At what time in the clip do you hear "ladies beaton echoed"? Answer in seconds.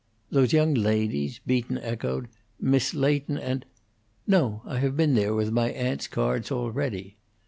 0.73-2.27